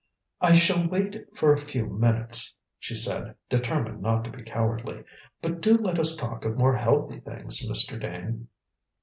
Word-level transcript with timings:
"I 0.39 0.55
shall 0.55 0.87
wait 0.89 1.15
for 1.37 1.53
a 1.53 1.57
few 1.59 1.85
minutes," 1.85 2.57
she 2.79 2.95
said, 2.95 3.35
determined 3.51 4.01
not 4.01 4.23
to 4.23 4.31
be 4.31 4.41
cowardly; 4.41 5.03
"but 5.43 5.61
do 5.61 5.77
let 5.77 5.99
us 5.99 6.15
talk 6.15 6.43
of 6.43 6.57
more 6.57 6.75
healthy 6.75 7.19
things, 7.19 7.63
Mr. 7.69 8.01
Dane." 8.01 8.47